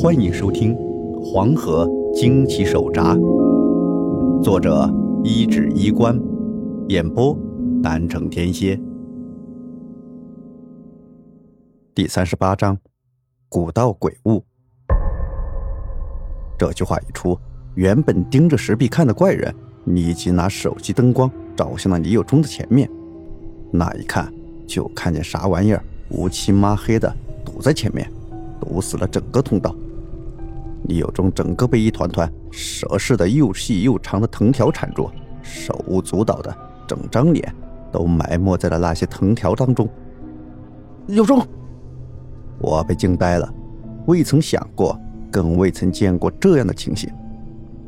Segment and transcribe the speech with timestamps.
[0.00, 0.76] 欢迎收听
[1.20, 3.16] 《黄河惊奇手札》，
[4.40, 4.88] 作者
[5.24, 6.16] 一指衣冠，
[6.86, 7.36] 演播
[7.82, 8.78] 南城天蝎。
[11.96, 12.78] 第三十八章：
[13.48, 14.40] 古道鬼物。
[16.56, 17.36] 这句话一出，
[17.74, 19.52] 原本盯着石壁看的怪人
[19.86, 22.88] 立即拿手机灯光照向了李有忠的前面。
[23.72, 24.32] 那一看，
[24.64, 27.12] 就看见啥玩意儿乌漆抹黑的
[27.44, 28.08] 堵在前面，
[28.60, 29.74] 堵死了整个通道。
[30.88, 35.10] 李有忠整个被一团团蛇似的又细又长的藤条缠住，
[35.42, 36.54] 手舞足蹈的，
[36.86, 37.54] 整张脸
[37.92, 39.88] 都埋没在了那些藤条当中。
[41.06, 41.46] 有忠，
[42.58, 43.54] 我被惊呆了，
[44.06, 44.98] 未曾想过，
[45.30, 47.10] 更未曾见过这样的情形，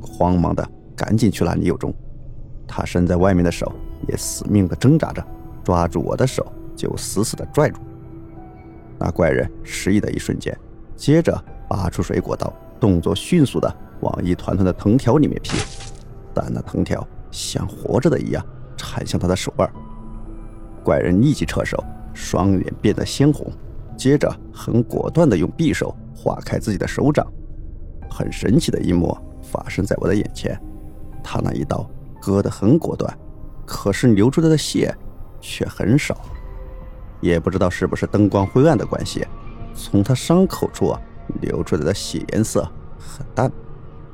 [0.00, 1.92] 慌忙的赶紧去拉李有忠，
[2.66, 3.72] 他伸在外面的手
[4.08, 5.26] 也死命的挣扎着，
[5.64, 7.80] 抓住我的手就死死的拽住。
[8.98, 10.54] 那怪人失忆的一瞬间，
[10.96, 12.52] 接着拔出水果刀。
[12.80, 15.58] 动作迅速的往一团团的藤条里面劈，
[16.34, 18.44] 但那藤条像活着的一样
[18.76, 19.70] 缠向他的手腕。
[20.82, 23.52] 怪人立即撤手，双眼变得鲜红，
[23.96, 27.30] 接着很果断的用匕首划开自己的手掌。
[28.10, 30.58] 很神奇的一幕发生在我的眼前，
[31.22, 31.88] 他那一刀
[32.20, 33.16] 割得很果断，
[33.66, 34.92] 可是流出来的血
[35.40, 36.16] 却很少。
[37.20, 39.26] 也不知道是不是灯光灰暗的关系，
[39.74, 41.00] 从他伤口处啊。
[41.42, 42.68] 流出来的血颜色
[43.00, 43.50] 很淡，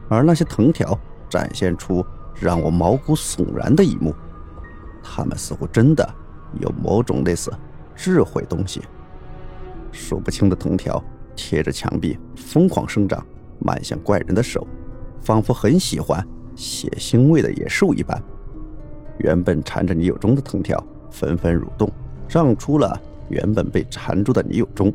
[0.08, 0.98] 而那些藤条
[1.28, 4.14] 展现出让我毛骨悚然的一幕，
[5.02, 6.08] 他们似乎真的
[6.60, 7.52] 有某种类似
[7.94, 8.80] 智慧东西。
[9.90, 11.02] 数不清的藤条
[11.34, 13.24] 贴着墙壁疯狂生长，
[13.58, 14.66] 漫向怪人的手，
[15.20, 18.22] 仿佛很喜欢血腥味的野兽一般。
[19.18, 21.90] 原本缠着李有忠的藤条纷纷蠕动，
[22.28, 23.00] 让出了
[23.30, 24.92] 原本被缠住的李有忠。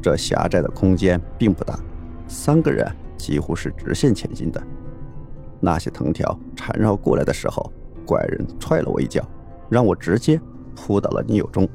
[0.00, 1.78] 这狭窄的空间并不大，
[2.26, 2.86] 三个人
[3.16, 4.62] 几乎是直线前进的。
[5.60, 7.72] 那些藤条缠绕过来的时候，
[8.06, 9.26] 怪人踹了我一脚，
[9.68, 10.40] 让我直接
[10.74, 11.68] 扑倒了李有中。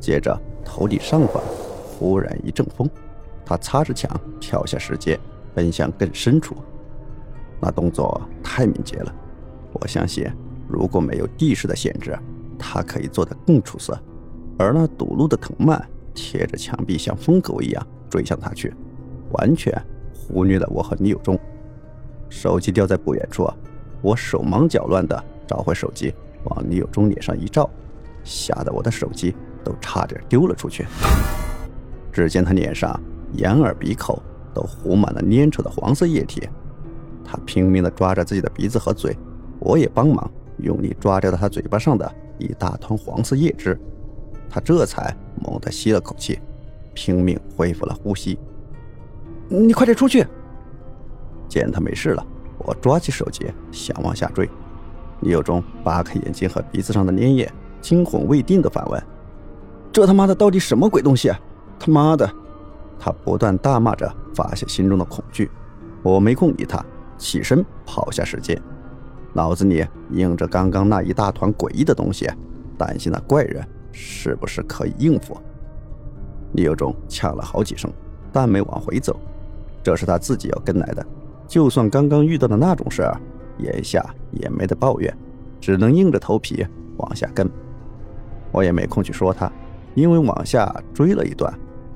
[0.00, 1.42] 接着头顶上方
[1.86, 2.88] 忽然一阵风，
[3.44, 4.10] 他擦着墙
[4.40, 5.18] 跳下石阶，
[5.54, 6.56] 奔向更深处。
[7.60, 9.14] 那动作太敏捷了，
[9.72, 10.26] 我相信
[10.68, 12.18] 如果没有地势的限制，
[12.58, 13.98] 他可以做得更出色。
[14.58, 15.82] 而那堵路的藤蔓。
[16.16, 18.72] 贴着墙壁，像疯狗一样追向他去，
[19.34, 19.72] 完全
[20.12, 21.38] 忽略了我和李有忠。
[22.28, 23.48] 手机掉在不远处，
[24.02, 26.12] 我手忙脚乱地找回手机，
[26.44, 27.68] 往李有忠脸上一照，
[28.24, 30.86] 吓得我的手机都差点丢了出去。
[32.12, 33.00] 只见他脸上
[33.34, 36.48] 眼耳鼻口都糊满了粘稠的黄色液体，
[37.24, 39.16] 他拼命地抓着自己的鼻子和嘴，
[39.58, 43.78] 我也帮忙用力抓掉了他嘴巴上的一大团黄色液汁。
[44.48, 46.38] 他这才猛地吸了口气，
[46.94, 48.38] 拼命恢复了呼吸。
[49.48, 50.26] 你快点出去！
[51.48, 52.26] 见他没事了，
[52.58, 54.48] 我抓起手机想往下追。
[55.20, 57.50] 李有忠扒开眼睛和鼻子上的粘液，
[57.80, 59.02] 惊魂未定的反问
[59.92, 61.28] ：“这他妈的到底什么鬼东西？
[61.28, 61.38] 啊？
[61.78, 62.28] 他妈的！”
[62.98, 65.50] 他不断大骂着，发泄心中的恐惧。
[66.02, 66.84] 我没空理他，
[67.18, 68.60] 起身跑下石阶，
[69.32, 72.30] 脑子里映着刚刚那一大团诡异的东西，
[72.78, 73.66] 担心那怪人。
[73.96, 75.36] 是不是可以应付？
[76.54, 77.88] 李有忠呛了好几声，
[78.32, 79.16] 但没往回走。
[79.84, 81.06] 这是他自己要跟来的，
[81.46, 83.20] 就算刚刚遇到的那种事儿，
[83.58, 85.16] 眼下也没得抱怨，
[85.60, 87.48] 只能硬着头皮往下跟。
[88.50, 89.52] 我也没空去说他，
[89.94, 91.52] 因为往下追了一段，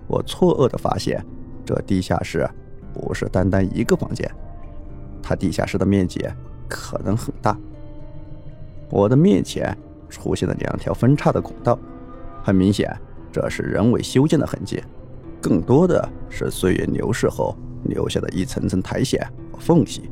[0.07, 1.25] 我错愕地发现，
[1.65, 2.49] 这地下室
[2.93, 4.31] 不是单单一个房间，
[5.23, 6.25] 它地下室的面积
[6.69, 7.59] 可能很大。
[8.91, 9.77] 我的面前。
[10.11, 11.79] 出现了两条分叉的孔道，
[12.43, 12.91] 很明显，
[13.31, 14.83] 这是人为修建的痕迹，
[15.39, 17.55] 更多的是岁月流逝后
[17.85, 19.21] 留下的一层层苔藓
[19.53, 20.11] 和缝隙。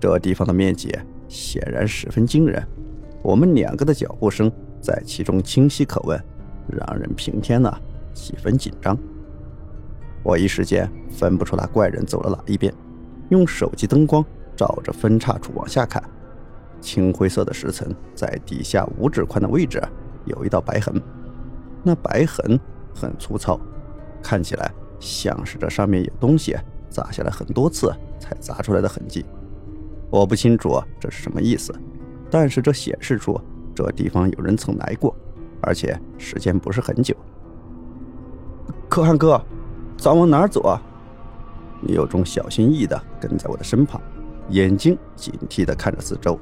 [0.00, 0.92] 这地方的面积
[1.28, 2.60] 显然十分惊人，
[3.22, 6.20] 我们两个的脚步声在其中清晰可闻，
[6.68, 7.80] 让人平添了
[8.12, 8.98] 几分紧张。
[10.24, 12.72] 我一时间分不出那怪人走了哪一边，
[13.30, 14.24] 用手机灯光
[14.56, 16.02] 照着分叉处往下看。
[16.80, 19.80] 青灰色的石层在底下五指宽的位置
[20.24, 21.00] 有一道白痕，
[21.84, 22.58] 那白痕
[22.92, 23.60] 很粗糙，
[24.20, 24.72] 看起来
[25.02, 26.56] 像是这上面有东西
[26.88, 29.26] 砸下来很多次才砸出来的痕迹。
[30.08, 31.74] 我不清楚这是什么意思，
[32.30, 33.38] 但是这显示出
[33.74, 35.14] 这地方有人曾来过，
[35.60, 37.16] 而且时间不是很久。
[38.88, 39.42] 可汗哥，
[39.98, 40.80] 咱往哪儿走啊？
[41.82, 44.00] 李有忠小心翼翼地跟在我的身旁，
[44.50, 46.38] 眼睛警惕地看着四周。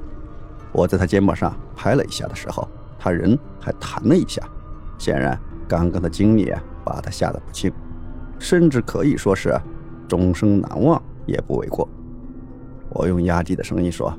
[0.71, 2.67] 我在他肩膀上拍了一下的时候，
[2.99, 4.47] 他人还弹了一下，
[4.99, 6.53] 显然刚刚的经历
[6.85, 7.71] 把他吓得不轻。
[8.41, 9.55] 甚至可以说是
[10.07, 11.87] 终生难忘也不为过。
[12.89, 14.11] 我用压低的声音说：“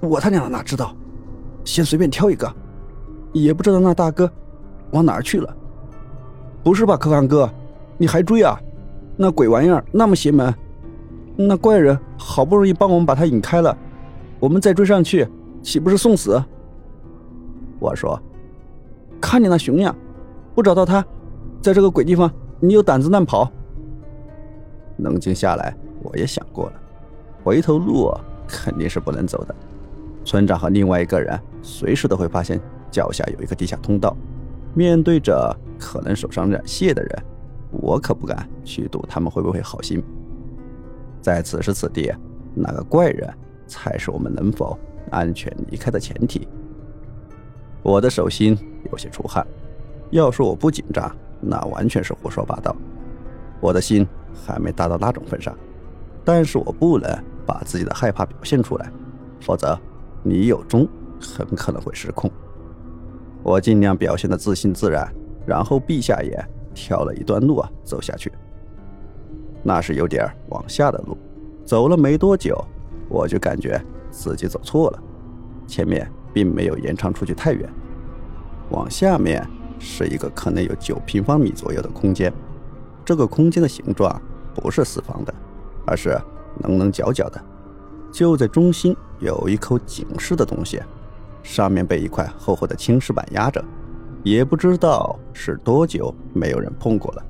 [0.00, 0.96] 我他娘的哪知道？
[1.64, 2.50] 先随便挑一个，
[3.32, 4.28] 也不知道那大哥
[4.92, 5.54] 往哪儿去了。
[6.62, 7.48] 不是吧，可汗哥，
[7.98, 8.58] 你还追啊？
[9.18, 10.52] 那鬼玩意儿那么邪门，
[11.36, 13.76] 那怪人好不容易帮我们把他引开了，
[14.40, 15.28] 我们再追上去，
[15.62, 16.42] 岂不是送死？”
[17.78, 18.18] 我说
[19.20, 19.94] ：“看你那熊样，
[20.54, 21.04] 不找到他，
[21.60, 22.32] 在这个鬼地方。”
[22.64, 23.52] 你有胆子乱跑？
[24.96, 26.72] 冷静下来，我也想过了，
[27.42, 28.10] 回头路
[28.48, 29.54] 肯定是不能走的。
[30.24, 32.58] 村长和另外一个人随时都会发现
[32.90, 34.16] 脚下有一个地下通道。
[34.72, 37.22] 面对着可能手上染血的人，
[37.70, 40.02] 我可不敢去赌他们会不会好心。
[41.20, 42.10] 在此时此地，
[42.54, 43.28] 那个怪人
[43.66, 44.78] 才是我们能否
[45.10, 46.48] 安全离开的前提。
[47.82, 48.56] 我的手心
[48.90, 49.46] 有些出汗，
[50.12, 51.14] 要说我不紧张。
[51.46, 52.74] 那完全是胡说八道，
[53.60, 55.54] 我的心还没大到那种份上，
[56.24, 57.10] 但是我不能
[57.44, 58.90] 把自己的害怕表现出来，
[59.40, 59.78] 否则
[60.24, 60.88] 李有忠
[61.20, 62.30] 很可能会失控。
[63.42, 65.06] 我尽量表现的自信自然，
[65.46, 66.42] 然后闭下眼，
[66.72, 68.32] 挑了一段路啊走下去。
[69.62, 71.16] 那是有点往下的路，
[71.64, 72.58] 走了没多久，
[73.08, 73.78] 我就感觉
[74.10, 75.02] 自己走错了，
[75.66, 77.68] 前面并没有延长出去太远，
[78.70, 79.46] 往下面。
[79.78, 82.32] 是一个可能有九平方米左右的空间，
[83.04, 84.20] 这个空间的形状
[84.54, 85.34] 不是四方的，
[85.86, 86.18] 而是
[86.62, 87.42] 棱棱角角的。
[88.10, 90.80] 就在中心有一口井式的东西，
[91.42, 93.62] 上面被一块厚厚的青石板压着，
[94.22, 97.24] 也不知道是多久没有人碰过了。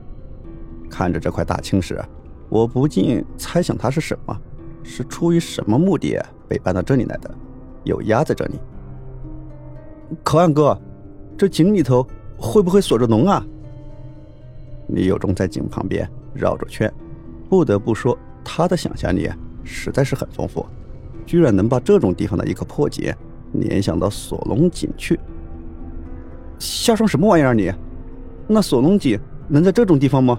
[0.91, 2.01] 看着这块大青石，
[2.49, 4.39] 我不禁猜想它是什么，
[4.83, 7.35] 是出于什么目的被搬到这里来的，
[7.85, 8.61] 又压在这里。
[10.23, 10.79] 可岸哥，
[11.37, 12.07] 这井里头。
[12.39, 13.45] 会不会锁着龙啊？
[14.89, 16.93] 李有忠在井旁边绕着圈，
[17.49, 19.31] 不得不说他的想象力
[19.65, 20.67] 实在是很丰富，
[21.25, 23.17] 居然能把这种地方的一个破解
[23.53, 25.19] 联想到锁龙井去。
[26.59, 27.73] 瞎说什么玩意儿你？
[28.47, 30.39] 那锁龙井能在这种地方吗？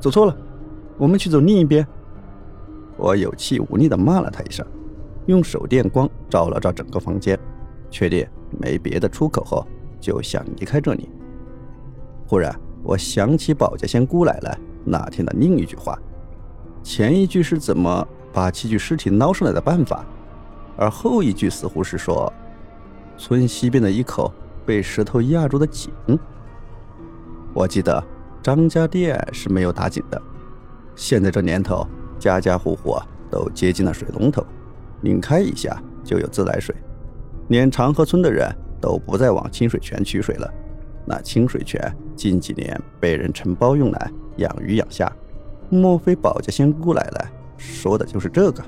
[0.00, 0.36] 走错了，
[0.96, 1.86] 我们去走另一边。
[2.96, 4.64] 我有气无力的骂了他一声，
[5.26, 7.38] 用手电光照了照整个房间，
[7.90, 8.26] 确定
[8.58, 9.66] 没别的出口后。
[10.04, 11.08] 就想离开这里。
[12.26, 15.98] 忽然，我想起保家仙姑奶奶那天的另一句话，
[16.82, 20.04] 前一句是怎么把七具尸体捞上来的办法，
[20.76, 22.30] 而后一句似乎是说
[23.16, 24.30] 村西边的一口
[24.66, 25.90] 被石头压住的井。
[27.54, 28.02] 我记得
[28.42, 30.20] 张家店是没有打井的，
[30.94, 31.86] 现在这年头，
[32.18, 32.94] 家家户户
[33.30, 34.44] 都接近了水龙头，
[35.00, 36.74] 拧开一下就有自来水，
[37.48, 38.54] 连长河村的人。
[38.84, 40.52] 都不再往清水泉取水了。
[41.06, 41.80] 那清水泉
[42.14, 45.10] 近几年被人承包用来养鱼养虾，
[45.70, 48.62] 莫非保家仙姑来了，说的就是这个？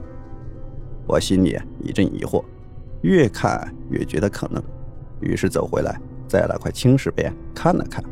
[1.07, 2.43] 我心里一阵疑惑，
[3.03, 4.63] 越看越觉得可能，
[5.21, 8.03] 于是走回来，在那块青石边看了看。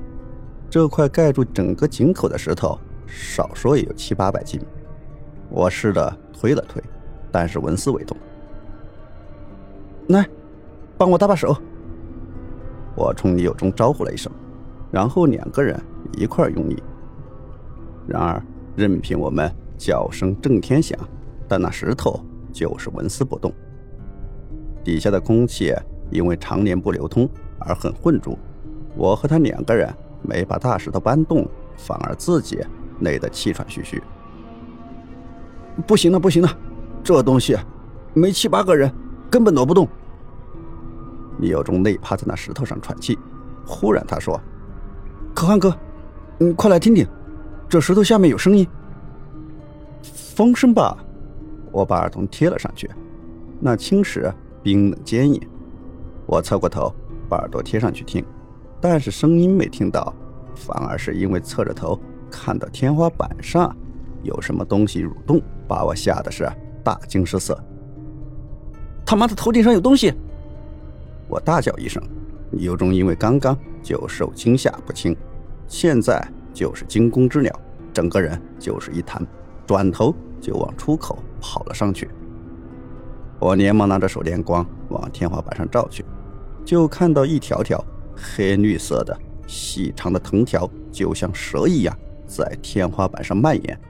[0.69, 4.61] 这块盖住整个井口的石头，少说也有七八百斤。
[5.49, 6.83] 我试着推了推，
[7.33, 8.15] 但是纹丝未动。
[10.09, 10.29] 来，
[10.99, 11.56] 帮我搭把手。
[12.96, 14.31] 我冲李有忠招呼了一声，
[14.91, 15.81] 然后两个人
[16.17, 16.82] 一块用力。
[18.06, 18.43] 然而，
[18.77, 20.98] 任凭我们叫声震天响，
[21.48, 22.20] 但那石头
[22.53, 23.53] 就是纹丝不动。
[24.84, 25.74] 底下的空气
[26.10, 28.39] 因为常年不流通而很混浊，
[28.94, 29.89] 我和他两个人
[30.22, 32.58] 没把大石头搬动，反而自己
[33.01, 34.03] 累得气喘吁吁。
[35.86, 36.48] 不行了，不行了，
[37.03, 37.56] 这东西
[38.13, 38.93] 没七八个人
[39.31, 39.89] 根本挪不动。
[41.38, 43.19] 李有忠累趴在那石头上喘气，
[43.67, 44.41] 忽然他说
[45.34, 45.76] ：“可汗哥，
[46.38, 47.06] 你快来听听，
[47.69, 48.67] 这石头下面有声音。
[50.03, 50.96] 风声吧？”
[51.72, 52.88] 我把耳筒贴了上去，
[53.58, 55.41] 那青石冰冷坚硬。
[56.24, 56.94] 我侧过头
[57.29, 58.24] 把耳朵贴上去听，
[58.81, 60.14] 但是声音没听到，
[60.55, 61.98] 反而是因为侧着头
[62.31, 63.74] 看到天花板上
[64.22, 66.48] 有什么东西蠕动，把我吓得是
[66.84, 67.58] 大惊失色。
[69.05, 70.14] 他妈的，头顶上有东西！
[71.28, 72.02] 我大叫一声，
[72.52, 75.16] 李有忠因为刚刚就受惊吓不轻，
[75.66, 77.60] 现在就是惊弓之鸟，
[77.93, 79.26] 整个人就是一弹，
[79.66, 82.08] 转头就往出口跑了上去。
[83.40, 86.04] 我连忙拿着手电光往天花板上照去，
[86.64, 87.82] 就看到一条条
[88.14, 91.94] 黑绿色的细长的藤条，就像蛇一样
[92.26, 93.81] 在天花板上蔓延。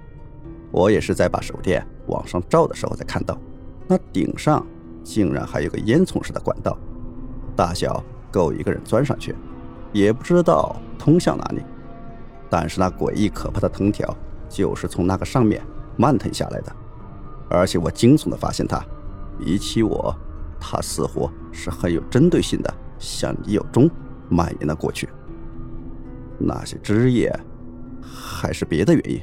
[0.73, 3.39] 我也是在把手电往上照的时候才看到，
[3.87, 4.67] 那顶上
[5.05, 6.77] 竟然还有个烟囱似的管道。
[7.57, 9.35] 大小够一个人钻上去，
[9.93, 11.63] 也不知道通向哪里。
[12.51, 14.15] 但是那诡异可怕的藤条
[14.49, 15.61] 就是从那个上面
[15.97, 16.73] 漫腾下来的，
[17.49, 18.81] 而且我惊悚的发现，它
[19.39, 20.15] 比起我，
[20.61, 23.91] 它似乎是很有针对性的向李有忠
[24.29, 25.09] 蔓延了过去。
[26.39, 27.33] 那些枝叶，
[28.03, 29.21] 还是别的原因，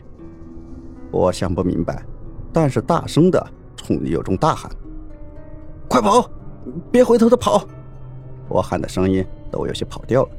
[1.11, 2.05] 我想不明白。
[2.53, 3.45] 但是大声的
[3.77, 4.69] 冲李有忠大喊
[5.87, 6.29] ：“快跑，
[6.91, 7.65] 别回头的跑！”
[8.51, 10.29] 我喊的声音都有些跑调了，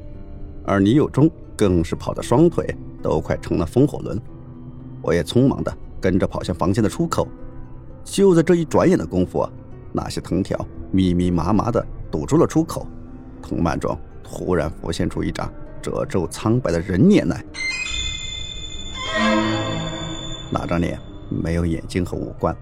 [0.64, 4.21] 而李有忠更是跑的双腿都快成了风火轮。
[5.00, 7.26] 我也匆忙的跟着跑向房间的出口。
[8.04, 9.49] 就在这一转眼的功夫，
[9.92, 10.59] 那些藤条
[10.90, 12.87] 密密麻麻的堵住了出口，
[13.40, 15.50] 藤蔓中突然浮现出一张
[15.81, 17.45] 褶皱苍白的人脸来。
[20.50, 20.99] 那张脸
[21.31, 22.54] 没有眼睛和五官，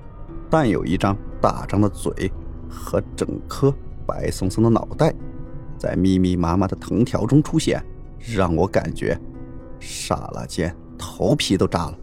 [0.48, 2.30] 但有一张大张的嘴
[2.68, 3.74] 和整颗
[4.06, 5.12] 白松松的脑袋。
[5.80, 7.82] 在密密麻麻的藤条中出现，
[8.18, 9.18] 让我感觉
[9.80, 11.98] 刹那间头皮都炸了。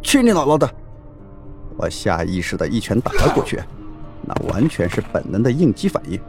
[0.00, 0.70] 去你姥姥的！
[1.76, 3.60] 我下意识的一拳打了过去，
[4.24, 6.20] 那完全是本能的应激反应。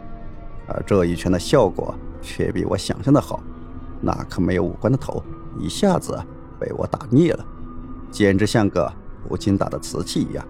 [0.65, 3.39] 而这一拳的效果却比我想象的好，
[4.01, 5.21] 那颗没有五官的头
[5.59, 6.19] 一下子
[6.59, 7.45] 被我打裂了，
[8.09, 8.91] 简直像个
[9.29, 10.43] 不经打的瓷器一样。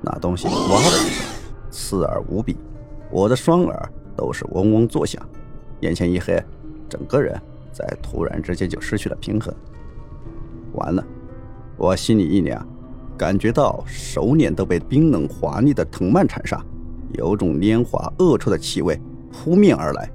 [0.00, 1.26] 那东西哇的一声，
[1.72, 2.56] 刺耳无比，
[3.10, 3.92] 我的双耳。
[4.18, 5.24] 都是嗡嗡作响，
[5.78, 6.42] 眼前一黑，
[6.88, 7.40] 整个人
[7.72, 9.54] 在突然之间就失去了平衡。
[10.72, 11.06] 完了，
[11.76, 12.66] 我心里一凉，
[13.16, 16.60] 感觉到手脸都被冰冷滑腻的藤蔓缠上，
[17.12, 20.10] 有种黏滑恶臭的气味扑面而来。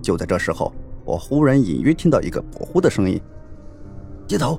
[0.00, 0.72] 就在这时候，
[1.04, 3.20] 我忽然隐约听到一个模糊的声音
[4.26, 4.58] ：“低头。”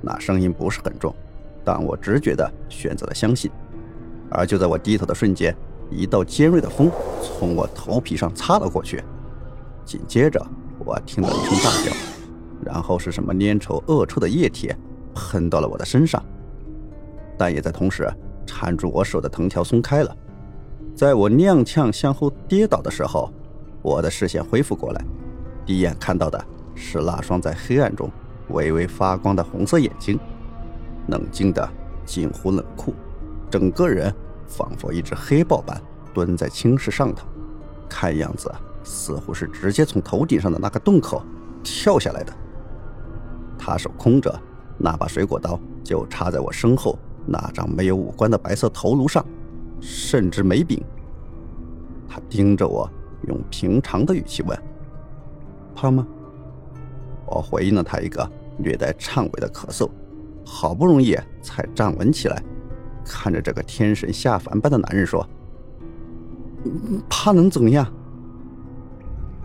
[0.00, 1.14] 那声音不是很重，
[1.62, 3.50] 但我直觉的选择了相信。
[4.30, 5.54] 而就在我低头的瞬间，
[5.90, 6.90] 一道尖锐的风
[7.22, 9.02] 从我头皮上擦了过去，
[9.84, 10.44] 紧接着
[10.84, 11.96] 我听到一声大叫，
[12.64, 14.74] 然后是什么粘稠恶臭的液体
[15.14, 16.22] 喷到了我的身上，
[17.38, 18.12] 但也在同时
[18.44, 20.16] 缠住我手的藤条松开了。
[20.94, 23.32] 在我踉跄向后跌倒的时候，
[23.82, 25.04] 我的视线恢复过来，
[25.64, 28.10] 第一眼看到的是那双在黑暗中
[28.48, 30.18] 微微发光的红色眼睛，
[31.08, 31.68] 冷静的
[32.04, 32.92] 近乎冷酷，
[33.48, 34.12] 整个人。
[34.46, 35.80] 仿佛一只黑豹般
[36.14, 37.26] 蹲在青石上头，
[37.88, 41.22] 看样子似乎是直接从头顶上的那个洞口
[41.62, 42.32] 跳下来的。
[43.58, 44.34] 他手空着，
[44.78, 49.24] 那把水果刀就插在我身后那张没有五官的白色头颅上，
[49.80, 50.82] 甚至没柄。
[52.08, 52.88] 他盯着我，
[53.26, 54.56] 用平常的语气问
[55.74, 56.06] ：“怕吗？”
[57.26, 59.90] 我回应了他一个略带颤巍的咳嗽，
[60.44, 62.40] 好不容易才站稳起来。
[63.06, 65.26] 看着这个天神下凡般的男人说
[67.08, 67.86] ：“怕能怎样？”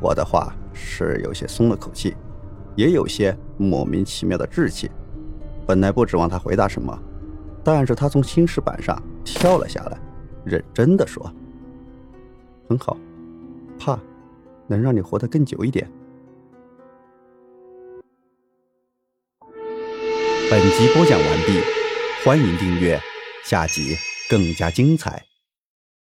[0.02, 2.16] 我的话是有些松了口气，
[2.76, 4.90] 也有些莫名其妙的志气。
[5.68, 6.98] 本来不指望他回答什么，
[7.64, 9.98] 但是他从青石板上跳了下来，
[10.44, 11.32] 认真的说
[12.68, 12.98] ：“很好，
[13.80, 14.00] 怕
[14.66, 15.88] 能让你活得更久一点。”
[20.50, 21.62] 本集播讲完毕，
[22.26, 23.00] 欢迎订阅。
[23.44, 23.98] 下集
[24.30, 25.31] 更加精彩。